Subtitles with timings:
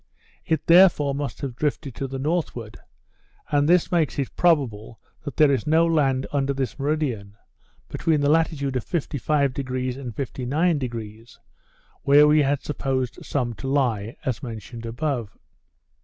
[0.47, 2.79] It therefore must have drifted to the northward:
[3.51, 7.35] and this makes it probable that there is no land under this meridian,
[7.87, 11.37] between the latitude of 55° and 59°,
[12.01, 15.37] where we had supposed some to lie, as mentioned above.